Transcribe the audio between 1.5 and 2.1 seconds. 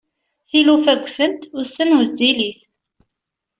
ussan